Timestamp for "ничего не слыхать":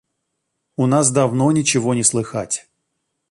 1.51-2.67